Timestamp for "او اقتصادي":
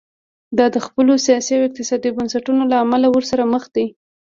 1.57-2.09